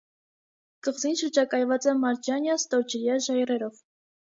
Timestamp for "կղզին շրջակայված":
0.87-1.87